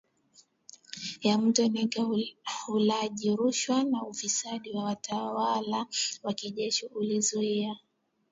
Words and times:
ya 1.21 1.37
mto 1.37 1.67
Niger 1.67 2.07
Ulaji 2.67 3.35
rushwa 3.35 3.83
na 3.83 4.03
ufisadi 4.03 4.71
wa 4.71 4.83
watawala 4.83 5.87
wa 6.23 6.33
kijeshi 6.33 6.85
ulizuia 6.85 7.77